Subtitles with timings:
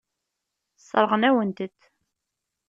[0.83, 1.81] Sseṛɣen-awen-tent.